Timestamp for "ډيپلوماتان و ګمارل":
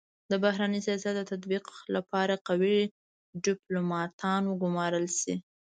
3.45-5.05